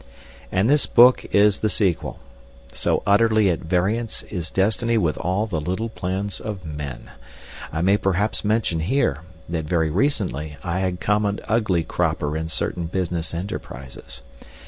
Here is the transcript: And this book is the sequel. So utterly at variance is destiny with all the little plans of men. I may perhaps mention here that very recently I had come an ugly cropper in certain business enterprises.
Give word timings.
And 0.51 0.67
this 0.67 0.87
book 0.87 1.25
is 1.25 1.59
the 1.59 1.69
sequel. 1.69 2.19
So 2.71 3.03
utterly 3.05 3.51
at 3.51 3.59
variance 3.59 4.23
is 4.23 4.49
destiny 4.49 4.97
with 4.97 5.15
all 5.19 5.45
the 5.45 5.61
little 5.61 5.89
plans 5.89 6.39
of 6.39 6.65
men. 6.65 7.11
I 7.71 7.81
may 7.81 7.97
perhaps 7.97 8.43
mention 8.43 8.79
here 8.79 9.19
that 9.47 9.65
very 9.65 9.91
recently 9.91 10.57
I 10.63 10.79
had 10.79 11.01
come 11.01 11.23
an 11.27 11.39
ugly 11.47 11.83
cropper 11.83 12.35
in 12.35 12.49
certain 12.49 12.87
business 12.87 13.35
enterprises. 13.35 14.23